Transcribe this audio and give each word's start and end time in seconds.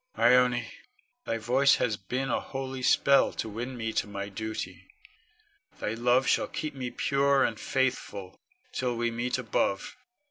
Ione, 0.17 0.65
thy 1.25 1.37
voice 1.37 1.75
hath 1.75 2.07
been 2.07 2.29
a 2.31 2.39
holy 2.39 2.81
spell 2.81 3.31
to 3.33 3.47
win 3.47 3.77
me 3.77 3.93
to 3.93 4.07
my 4.07 4.29
duty. 4.29 4.87
Thy 5.77 5.93
love 5.93 6.25
shall 6.25 6.47
keep 6.47 6.73
me 6.73 6.89
pure 6.89 7.43
and 7.43 7.59
faithful, 7.59 8.39
till 8.73 8.95
we 8.95 9.11
meet 9.11 9.37
above. 9.37 9.95